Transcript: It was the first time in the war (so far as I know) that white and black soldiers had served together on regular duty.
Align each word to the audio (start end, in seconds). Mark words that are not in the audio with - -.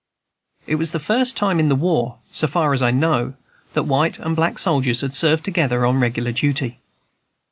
It 0.65 0.77
was 0.77 0.93
the 0.93 0.99
first 0.99 1.37
time 1.37 1.59
in 1.59 1.69
the 1.69 1.75
war 1.75 2.17
(so 2.31 2.47
far 2.47 2.73
as 2.73 2.81
I 2.81 2.89
know) 2.89 3.35
that 3.73 3.83
white 3.83 4.17
and 4.17 4.35
black 4.35 4.57
soldiers 4.57 5.01
had 5.01 5.13
served 5.13 5.45
together 5.45 5.85
on 5.85 5.99
regular 5.99 6.31
duty. 6.31 6.79